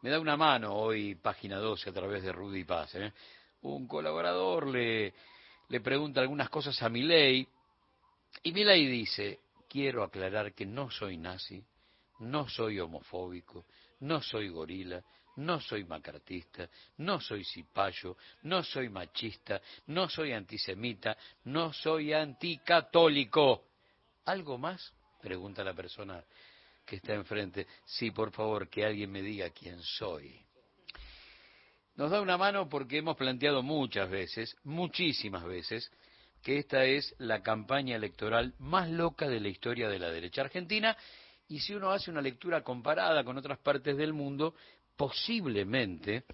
[0.00, 2.94] Me da una mano hoy, página 12, a través de Rudy Paz.
[2.94, 3.12] ¿eh?
[3.62, 5.12] Un colaborador le,
[5.68, 7.46] le pregunta algunas cosas a Milei
[8.44, 11.60] y Milei dice, quiero aclarar que no soy nazi,
[12.20, 13.66] no soy homofóbico,
[14.00, 15.02] no soy gorila,
[15.36, 16.68] no soy macartista,
[16.98, 23.64] no soy cipayo, no soy machista, no soy antisemita, no soy anticatólico.
[24.26, 24.92] ¿Algo más?
[25.20, 26.22] Pregunta la persona
[26.88, 27.66] que está enfrente.
[27.84, 30.40] Sí, por favor, que alguien me diga quién soy.
[31.94, 35.90] Nos da una mano porque hemos planteado muchas veces, muchísimas veces,
[36.42, 40.96] que esta es la campaña electoral más loca de la historia de la derecha argentina
[41.48, 44.54] y si uno hace una lectura comparada con otras partes del mundo,
[44.96, 46.24] posiblemente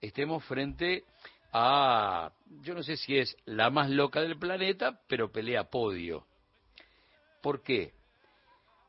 [0.00, 1.04] estemos frente
[1.52, 2.32] a,
[2.62, 6.26] yo no sé si es la más loca del planeta, pero pelea podio.
[7.40, 7.92] ¿Por qué?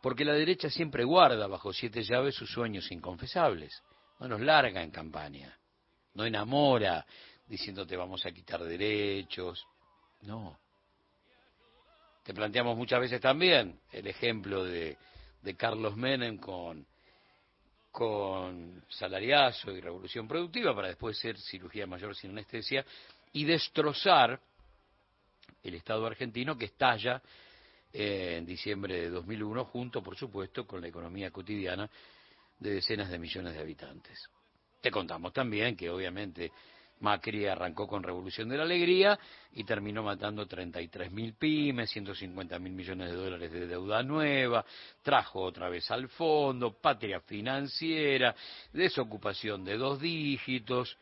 [0.04, 3.82] Porque la derecha siempre guarda bajo siete llaves sus sueños inconfesables.
[4.20, 5.58] No nos larga en campaña.
[6.16, 7.06] No enamora
[7.48, 9.66] diciéndote vamos a quitar derechos.
[10.24, 10.60] No.
[12.22, 14.98] Te planteamos muchas veces también el ejemplo de,
[15.56, 16.86] Carlos Menem con
[17.90, 22.84] con salariazo y revolución productiva para después ser cirugía mayor sin anestesia
[23.32, 24.38] y destrozar
[25.64, 27.22] el Estado argentino que estalla
[27.94, 31.88] en diciembre de 2001 junto, por supuesto, con la economía cotidiana
[32.60, 34.30] de decenas de millones de habitantes.
[34.82, 36.52] Te contamos también que obviamente
[37.00, 39.20] Macri arrancó con Revolución de la Alegría
[39.54, 44.66] y terminó matando 33.000 pymes, 150.000 millones de dólares de deuda nueva,
[45.02, 48.34] trajo otra vez al fondo, patria financiera,
[48.72, 50.98] desocupación de dos dígitos.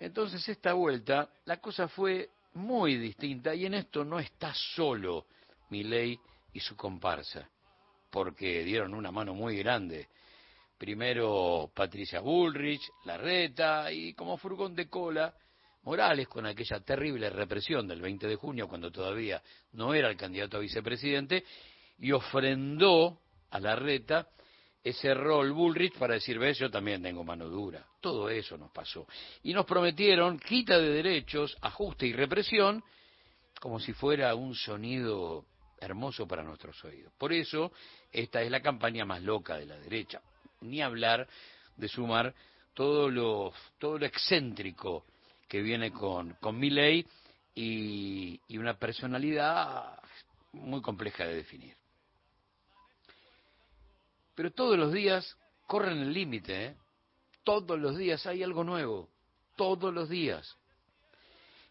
[0.00, 5.26] Entonces esta vuelta la cosa fue muy distinta y en esto no está solo
[5.70, 6.18] Milei
[6.52, 7.48] y su comparsa,
[8.10, 10.08] porque dieron una mano muy grande.
[10.76, 15.34] Primero Patricia Bullrich, Larreta y como furgón de cola
[15.82, 20.58] Morales con aquella terrible represión del 20 de junio cuando todavía no era el candidato
[20.58, 21.44] a vicepresidente
[21.98, 24.28] y ofrendó a Larreta
[24.82, 27.84] ese rol Bullrich para decir, ves, yo también tengo mano dura.
[28.00, 29.06] Todo eso nos pasó.
[29.42, 32.82] Y nos prometieron quita de derechos, ajuste y represión,
[33.60, 35.44] como si fuera un sonido
[35.78, 37.12] hermoso para nuestros oídos.
[37.18, 37.72] Por eso,
[38.10, 40.20] esta es la campaña más loca de la derecha
[40.60, 41.26] ni hablar
[41.76, 42.34] de sumar
[42.74, 45.04] todo lo, todo lo excéntrico
[45.48, 47.06] que viene con, con Milley
[47.54, 49.98] y, y una personalidad
[50.52, 51.79] muy compleja de definir.
[54.34, 55.36] Pero todos los días
[55.66, 56.76] corren el límite, ¿eh?
[57.44, 59.08] todos los días hay algo nuevo,
[59.56, 60.56] todos los días.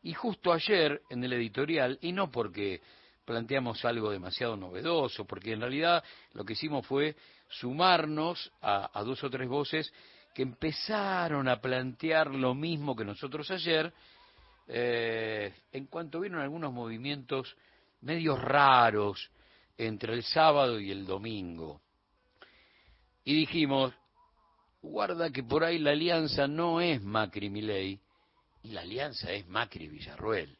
[0.03, 2.81] Y justo ayer en el editorial, y no porque
[3.25, 6.03] planteamos algo demasiado novedoso, porque en realidad
[6.33, 7.15] lo que hicimos fue
[7.49, 9.93] sumarnos a, dos o tres voces
[10.33, 13.93] que empezaron a plantear lo mismo que nosotros ayer,
[14.67, 17.55] eh, en cuanto vieron algunos movimientos
[18.01, 19.29] medios raros
[19.77, 21.81] entre el sábado y el domingo.
[23.29, 23.93] Y dijimos,
[24.81, 27.99] guarda que por ahí la alianza no es Macri-Milei,
[28.63, 30.57] y la alianza es Macri-Villarruel.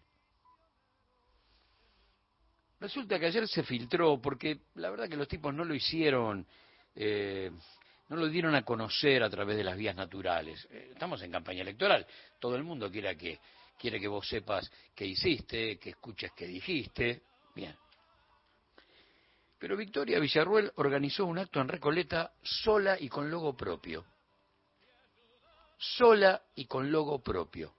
[2.80, 6.46] Resulta que ayer se filtró, porque la verdad que los tipos no lo hicieron,
[6.94, 7.50] eh,
[8.08, 10.68] no lo dieron a conocer a través de las vías naturales.
[10.70, 12.06] Eh, estamos en campaña electoral,
[12.38, 13.40] todo el mundo quiere que,
[13.80, 17.24] quiere que vos sepas qué hiciste, que escuches qué dijiste.
[17.56, 17.76] Bien.
[19.60, 24.06] Pero Victoria Villarruel organizó un acto en Recoleta sola y con logo propio.
[25.78, 27.74] Sola y con logo propio.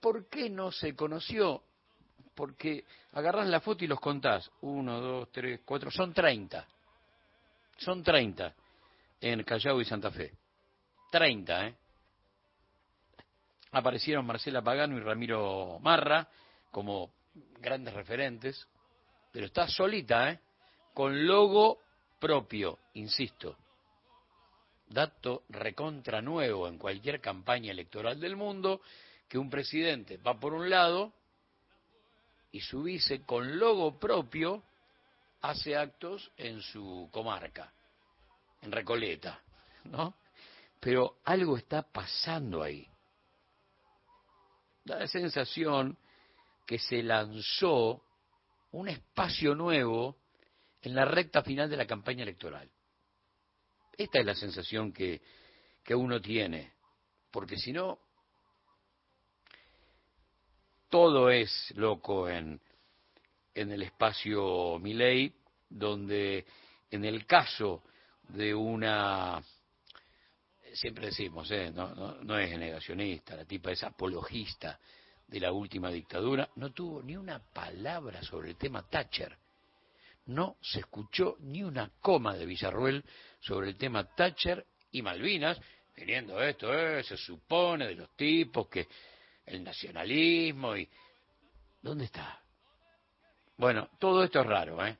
[0.00, 1.62] ¿Por qué no se conoció?
[2.34, 4.50] porque agarrás la foto y los contás.
[4.62, 6.66] Uno, dos, tres, cuatro, son treinta.
[7.76, 8.54] Son treinta
[9.20, 10.32] en Callao y Santa Fe.
[11.10, 11.74] Treinta, ¿eh?
[13.72, 16.28] Aparecieron Marcela Pagano y Ramiro Marra
[16.70, 17.10] como
[17.58, 18.66] grandes referentes,
[19.32, 20.40] pero está solita, ¿eh?
[20.94, 21.80] Con logo
[22.20, 23.56] propio, insisto.
[24.86, 28.82] Dato recontra nuevo en cualquier campaña electoral del mundo,
[29.26, 31.14] que un presidente va por un lado
[32.50, 34.62] y su vice con logo propio
[35.40, 37.72] hace actos en su comarca,
[38.60, 39.40] en Recoleta,
[39.84, 40.14] ¿no?
[40.78, 42.86] Pero algo está pasando ahí.
[44.84, 45.96] Da la sensación
[46.66, 48.02] que se lanzó
[48.72, 50.16] un espacio nuevo
[50.80, 52.68] en la recta final de la campaña electoral.
[53.96, 55.20] Esta es la sensación que,
[55.84, 56.72] que uno tiene,
[57.30, 57.98] porque si no,
[60.88, 62.60] todo es loco en,
[63.54, 65.32] en el espacio Milei,
[65.68, 66.44] donde
[66.90, 67.82] en el caso
[68.28, 69.42] de una
[70.74, 71.70] siempre decimos, ¿eh?
[71.70, 74.78] no, no, no, es negacionista, la tipa es apologista
[75.32, 79.34] de la última dictadura, no tuvo ni una palabra sobre el tema Thatcher.
[80.26, 83.02] No se escuchó ni una coma de Villarruel
[83.40, 85.58] sobre el tema Thatcher y Malvinas,
[85.96, 88.86] viniendo esto, eh, se supone de los tipos que
[89.46, 90.86] el nacionalismo y...
[91.80, 92.40] ¿Dónde está?
[93.56, 94.98] Bueno, todo esto es raro, ¿eh?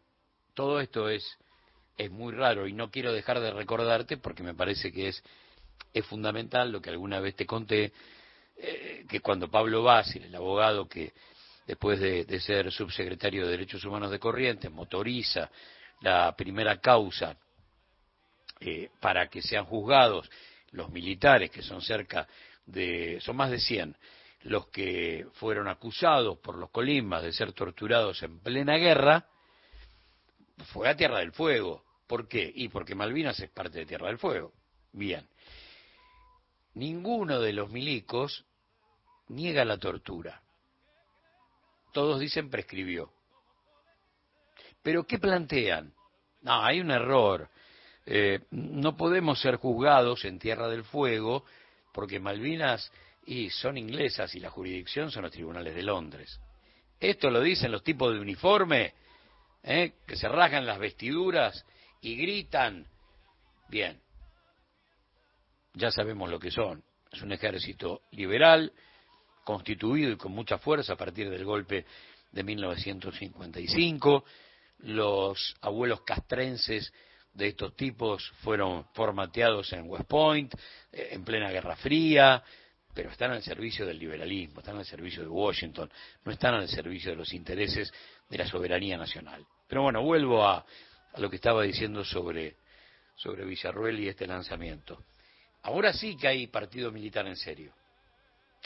[0.55, 1.39] Todo esto es,
[1.97, 5.23] es muy raro y no quiero dejar de recordarte porque me parece que es
[5.93, 7.93] es fundamental lo que alguna vez te conté,
[8.65, 11.13] eh, que cuando Pablo Basile, el abogado que
[11.67, 15.51] después de, ser subsecretario de Derechos Humanos de Corrientes, motoriza
[16.01, 17.37] la primera causa
[18.61, 20.31] eh, para que sean juzgados
[20.71, 22.29] los militares, que son cerca
[22.65, 23.97] de, son más de 100,
[24.43, 29.27] los que fueron acusados por los colimbas de ser torturados en plena guerra,
[30.67, 31.83] fue a Tierra del Fuego.
[32.07, 32.53] ¿Por qué?
[32.55, 34.53] Y porque Malvinas es parte de Tierra del Fuego.
[34.93, 35.27] Bien
[36.75, 38.45] ninguno de los milicos
[39.33, 40.43] niega la tortura.
[41.93, 43.13] Todos dicen prescribió.
[44.83, 45.93] Pero ¿qué plantean?
[46.43, 47.49] No, hay un error.
[48.05, 51.45] Eh, no podemos ser juzgados en Tierra del Fuego
[51.93, 52.91] porque Malvinas
[53.27, 56.41] y son inglesas y la jurisdicción son los tribunales de Londres.
[56.99, 58.95] Esto lo dicen los tipos de uniforme,
[59.63, 59.95] ¿eh?
[60.07, 61.65] que se rasgan las vestiduras
[62.01, 62.87] y gritan.
[63.69, 64.01] Bien,
[65.75, 66.83] ya sabemos lo que son.
[67.11, 68.73] Es un ejército liberal,
[69.45, 71.85] constituido y con mucha fuerza a partir del golpe
[72.31, 74.25] de 1955.
[74.81, 76.93] Los abuelos castrenses
[77.35, 80.55] de estos tipos fueron formateados en West Point,
[80.93, 82.43] eh, en plena Guerra Fría,
[82.95, 85.91] pero están al servicio del liberalismo, están al servicio de Washington,
[86.25, 87.93] no están al servicio de los intereses
[88.29, 89.47] de la soberanía nacional.
[89.67, 90.65] Pero bueno, vuelvo a,
[91.17, 92.57] lo que estaba diciendo sobre,
[93.17, 95.05] sobre Villarruel y este lanzamiento.
[95.63, 97.73] Ahora sí que hay partido militar en serio.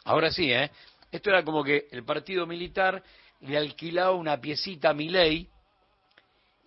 [0.07, 0.71] Ahora sí, ¿eh?
[1.11, 3.03] Esto era como que el partido militar
[3.41, 5.49] le alquilaba una piecita a Milei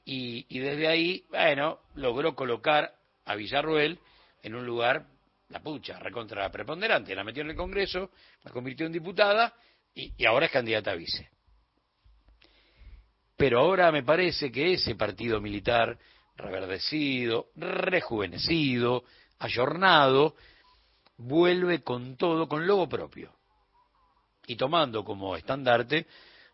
[0.04, 2.94] y, y desde ahí, bueno, logró colocar
[3.24, 3.98] a Villarruel
[4.44, 5.06] en un lugar,
[5.48, 7.16] la pucha, recontra preponderante.
[7.16, 8.12] La metió en el Congreso,
[8.44, 9.54] la convirtió en diputada
[9.96, 11.30] y, y ahora es candidata a vice.
[13.38, 15.98] Pero ahora me parece que ese partido militar
[16.36, 19.06] reverdecido, rejuvenecido,
[19.40, 20.36] ayornado,
[21.20, 23.32] vuelve con todo, con logo propio,
[24.48, 26.08] y tomando como estandarte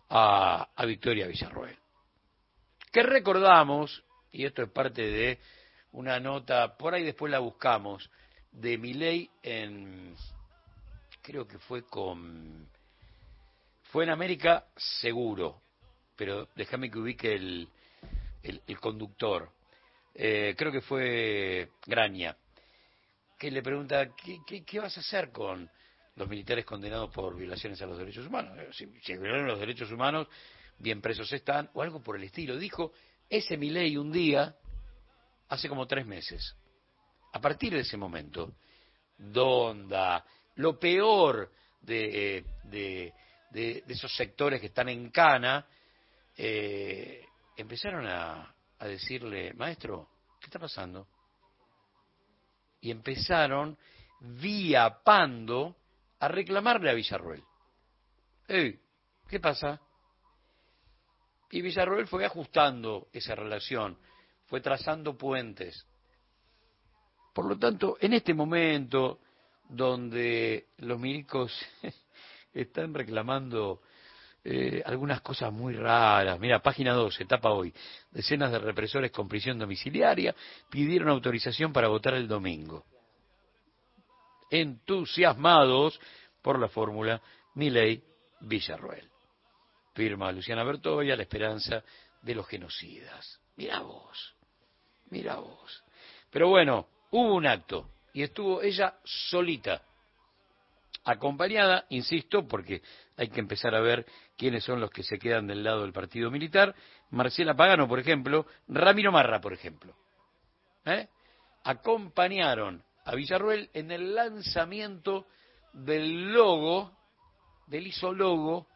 [0.10, 1.78] a, Victoria Villarroel.
[2.92, 5.40] Que recordamos, y esto es parte de
[5.92, 8.10] una nota, por ahí después la buscamos,
[8.52, 10.16] de Miley en,
[11.22, 12.68] creo que fue con,
[13.84, 15.62] fue en América seguro,
[16.16, 17.70] pero déjame que ubique el,
[18.42, 19.52] el, conductor,
[20.14, 22.36] eh, creo que fue Graña,
[23.38, 25.70] que le pregunta, ¿qué, qué, vas a hacer con
[26.16, 28.58] los militares condenados por violaciones a los derechos humanos?
[28.58, 28.70] Eh,
[29.02, 30.28] si, violan los derechos humanos,
[30.78, 32.58] bien presos están, o algo por el estilo.
[32.58, 32.94] Dijo
[33.30, 34.56] ese Milei un día,
[35.50, 36.56] hace como tres meses.
[37.34, 38.56] A partir de ese momento,
[39.18, 41.52] Donda, lo peor
[41.82, 43.14] de, de,
[43.52, 45.68] de, esos sectores que están en cana,
[46.38, 47.26] eh,
[47.58, 50.10] empezaron a, a decirle, maestro,
[50.40, 51.08] ¿qué está pasando?
[52.86, 53.80] Y empezaron
[54.20, 55.76] vía Pando
[56.20, 57.44] a reclamarle a Villarroel.
[58.48, 59.82] ¿Qué pasa?
[61.50, 63.98] Y Villarroel fue ajustando esa relación,
[64.46, 65.84] fue trazando puentes.
[67.34, 69.20] Por lo tanto, en este momento
[69.68, 71.52] donde los milicos
[72.54, 73.82] están reclamando
[74.48, 76.40] eh, algunas cosas muy raras.
[76.40, 77.74] Mira, página 12, etapa hoy.
[78.12, 80.36] Decenas de represores con prisión domiciliaria
[80.70, 82.86] pidieron autorización para votar el domingo.
[84.52, 86.00] Entusiasmados
[86.44, 87.20] por la fórmula
[87.56, 88.04] Miley
[88.42, 89.10] Villarroel.
[89.96, 91.84] Firma Luciana Bertoya, la esperanza
[92.22, 93.40] de los genocidas.
[93.56, 94.36] Mira vos,
[95.10, 95.84] mira vos.
[96.30, 99.82] Pero bueno, hubo un acto y estuvo ella solita
[101.06, 102.82] acompañada, insisto, porque
[103.16, 106.32] hay que empezar a ver quiénes son los que se quedan del lado del partido
[106.32, 106.76] militar,
[107.12, 109.96] Marcela Pagano, por ejemplo, Ramiro Marra, por ejemplo.
[110.84, 111.08] ¿eh?
[111.64, 115.28] Acompañaron a Villarruel en el lanzamiento
[115.74, 116.92] del logo,
[117.68, 118.68] del isologo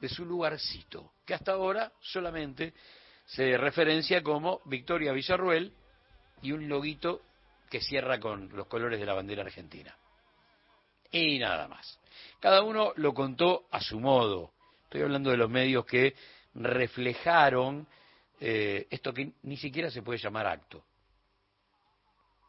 [0.00, 2.74] de su lugarcito, que hasta ahora solamente
[3.24, 5.72] se referencia como Victoria Villarruel
[6.42, 7.22] y un loguito
[7.70, 9.96] que cierra con los colores de la bandera argentina
[11.10, 11.98] y nada más.
[12.40, 14.52] Cada uno lo contó a su modo.
[14.84, 16.14] Estoy hablando de los medios que
[16.54, 17.86] reflejaron
[18.38, 20.84] eh, esto que ni siquiera se puede llamar acto.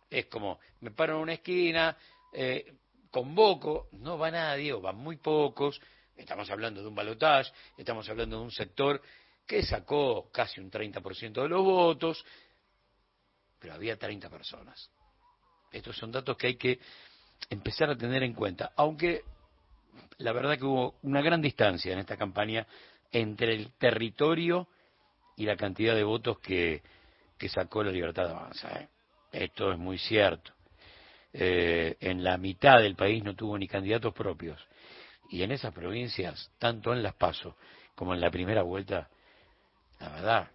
[0.10, 1.98] Es como, me paro en una esquina,
[2.34, 2.76] eh,
[3.10, 5.82] convoco, no va nadie o van muy pocos,
[6.16, 9.02] estamos hablando de un balotaje, estamos hablando de un sector
[9.46, 12.24] que sacó casi un 30% de los votos,
[13.60, 14.90] pero había 30 personas.
[15.72, 16.80] Estos son datos que hay que
[17.50, 19.24] empezar a tener en cuenta, aunque
[20.18, 22.66] la verdad que hubo una gran distancia en esta campaña
[23.12, 24.68] entre el territorio
[25.36, 26.82] y la cantidad de votos que,
[27.50, 28.80] sacó la Libertad de Avanza.
[28.80, 28.88] ¿eh?
[29.32, 30.52] Esto es muy cierto.
[31.32, 34.60] Eh, en la mitad del país no tuvo ni candidatos propios.
[35.30, 37.56] Y en esas provincias, tanto en Las Paso
[37.96, 39.10] como en la primera vuelta,
[40.00, 40.52] la verdad,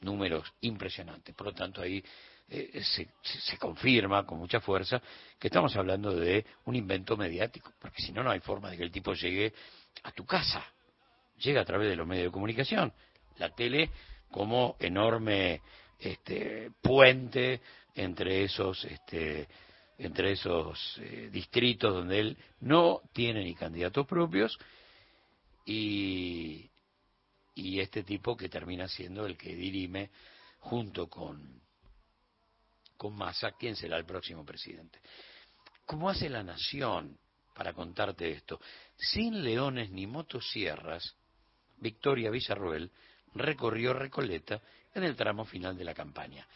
[0.00, 1.34] números impresionantes.
[1.34, 2.02] Por lo tanto, ahí
[2.48, 5.02] eh, se, se, confirma con mucha fuerza
[5.38, 8.84] que estamos hablando de un invento mediático, porque si no, no hay forma de que
[8.84, 9.52] el tipo llegue
[10.04, 10.64] a tu casa.
[11.38, 12.92] Llega a través de los medios de comunicación.
[13.38, 13.90] La tele
[14.30, 15.60] como enorme
[15.98, 17.60] este, puente
[17.94, 19.48] entre esos, este,
[19.98, 24.56] entre esos eh, distritos donde él no tiene ni candidatos propios
[25.64, 26.70] y,
[27.54, 30.10] y este tipo que termina siendo el que dirime
[30.60, 31.65] junto con,
[32.96, 35.00] con Massa quién será el próximo presidente.
[35.84, 37.18] ¿Cómo hace la nación
[37.54, 38.60] para contarte esto?
[38.96, 41.14] Sin leones ni motosierras,
[41.78, 42.90] Victoria Villarroel
[43.34, 44.60] recorrió Recoleta
[44.94, 46.46] en el tramo final de la campaña.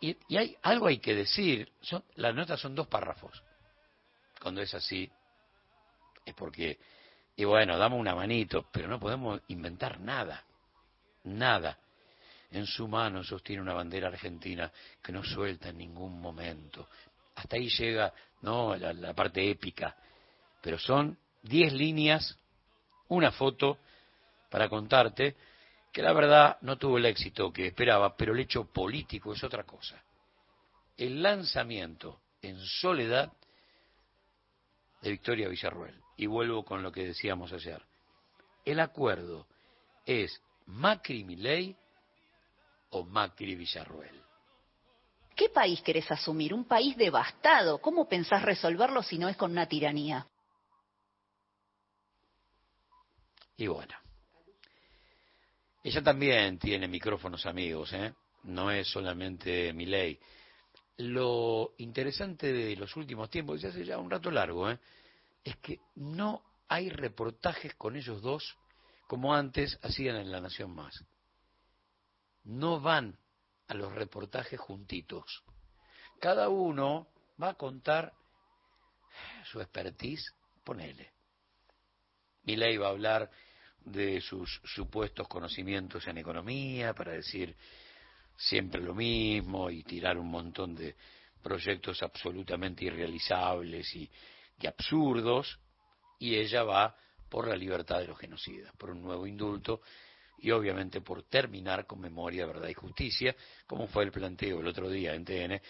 [0.00, 3.42] Y, hay algo hay que decir, son, las notas son dos párrafos.
[4.40, 5.10] Cuando es así,
[6.24, 6.78] es porque
[7.38, 10.44] y bueno, damos una manito, pero no podemos inventar nada,
[11.22, 11.78] nada.
[12.50, 16.88] En su mano sostiene una bandera argentina que no suelta en ningún momento.
[17.34, 18.12] Hasta ahí llega
[18.42, 19.96] no la, parte épica,
[20.62, 22.38] pero son diez líneas,
[23.08, 23.78] una foto
[24.50, 25.36] para contarte
[25.92, 29.64] que la verdad no tuvo el éxito que esperaba, pero el hecho político es otra
[29.64, 30.02] cosa.
[30.96, 33.32] El lanzamiento en soledad
[35.02, 37.82] de Victoria Villarruel y vuelvo con lo que decíamos ayer.
[38.64, 39.46] El acuerdo
[40.04, 41.76] es Macri Milei
[42.90, 44.22] o Macri Villarruel.
[45.34, 46.52] ¿Qué país querés asumir?
[46.52, 47.78] Un país devastado.
[47.80, 50.26] ¿Cómo pensás resolverlo si no es con una tiranía?
[53.56, 53.94] Y bueno,
[55.82, 58.12] ella también tiene micrófonos amigos, ¿eh?
[58.44, 60.18] No es solamente Milei.
[60.98, 64.78] Lo interesante de los últimos tiempos, ya hace ya un rato largo, ¿eh?
[65.44, 68.56] es que no hay reportajes con ellos dos
[69.06, 71.04] como antes hacían en La Nación Más.
[72.48, 73.16] No van
[73.68, 75.42] a los reportajes juntitos.
[76.20, 77.08] Cada uno
[77.40, 78.12] va a contar
[79.44, 81.12] su expertise, ponele.
[82.42, 83.30] Milei va a hablar
[83.80, 87.56] de sus supuestos conocimientos en economía para decir
[88.36, 90.96] siempre lo mismo y tirar un montón de
[91.42, 94.10] proyectos absolutamente irrealizables y
[94.60, 95.58] y absurdos,
[96.18, 96.96] y ella va
[97.28, 99.80] por la libertad de los genocidas, por un nuevo indulto
[100.40, 103.34] y obviamente por terminar con memoria, verdad y justicia,
[103.66, 105.60] como fue el planteo el otro día en TN,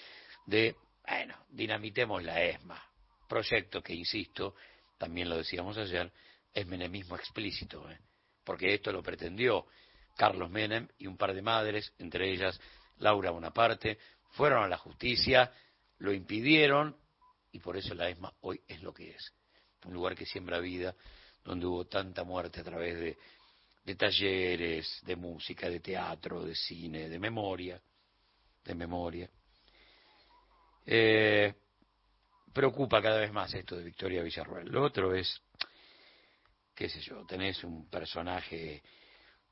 [0.47, 2.83] de, bueno, dinamitemos la ESMA,
[3.29, 4.55] proyecto que, insisto,
[4.97, 6.13] también lo decíamos ayer,
[6.53, 7.99] es menemismo explícito, ¿eh?
[8.45, 9.67] porque esto lo pretendió
[10.17, 12.59] Carlos Menem y un par de madres, entre ellas
[12.99, 13.99] Laura Bonaparte,
[14.31, 15.53] fueron a la justicia,
[15.99, 16.97] lo impidieron,
[17.53, 19.33] y por eso la ESMA hoy es lo que es.
[19.85, 20.95] Un lugar que siembra vida,
[21.45, 23.17] donde hubo tanta muerte a través de,
[23.89, 27.81] de talleres, de música, de teatro, de cine, de memoria,
[28.63, 29.31] de memoria.
[30.85, 31.55] Eh,
[32.53, 34.69] preocupa cada vez más esto de Victoria Villarroel.
[34.69, 35.41] Lo otro es,
[36.75, 38.83] qué sé yo, tenés un personaje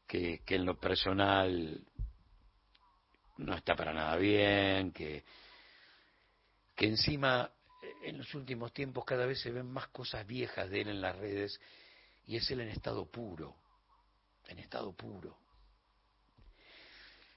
[0.07, 1.83] que, que en lo personal
[3.38, 5.25] no está para nada bien, que,
[6.75, 7.50] que encima
[8.02, 11.16] en los últimos tiempos cada vez se ven más cosas viejas de él en las
[11.16, 11.59] redes
[12.26, 13.57] y es él en estado puro,
[14.49, 15.38] en estado puro.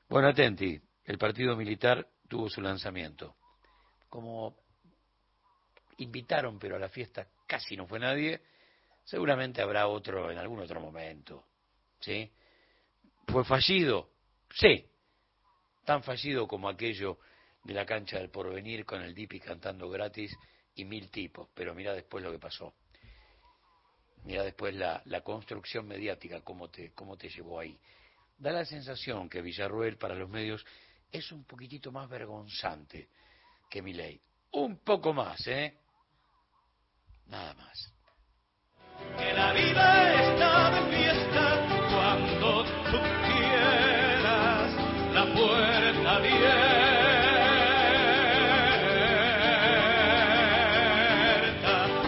[0.08, 3.36] Bueno, atenti, el partido militar tuvo su lanzamiento.
[4.10, 4.56] Como
[5.98, 8.42] invitaron, pero a la fiesta casi no fue nadie,
[9.04, 11.46] seguramente habrá otro en algún otro momento.
[12.00, 12.32] ¿Sí?
[13.28, 14.10] ¿Fue fallido?
[14.52, 14.86] Sí.
[15.86, 17.20] Tan fallido como aquello
[17.64, 20.36] de la cancha del porvenir con el Dipi cantando gratis
[20.76, 22.74] y mil tipos, pero mira después lo que pasó.
[24.44, 27.78] Después la, la construcción mediática, cómo te, cómo te llevó ahí.
[28.38, 30.66] Da la sensación que Villarruel para los medios
[31.12, 33.10] es un poquitito más vergonzante
[33.70, 34.20] que Milei.
[34.52, 35.78] Un poco más, ¿eh?
[37.28, 37.94] Nada más.
[39.18, 40.59] Que la vida está